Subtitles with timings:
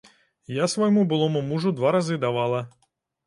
[0.55, 2.63] Я свайму былому мужу два разы давала.